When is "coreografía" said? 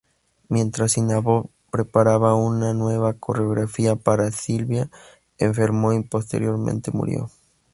3.13-3.95